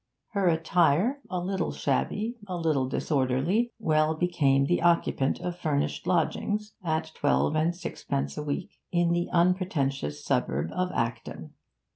[0.29, 6.73] Her attire, a little shabby, a little disorderly, well became the occupant of furnished lodgings,
[6.83, 11.53] at twelve and sixpence a week, in the unpretentious suburb of Acton.